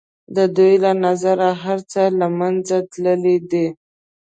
د 0.35 0.37
دوی 0.57 0.73
له 0.83 0.91
نظره 1.05 1.49
هر 1.63 1.79
څه 1.91 2.03
له 2.19 2.27
منځه 2.39 2.77
تللي 2.91 3.37
دي. 3.51 3.67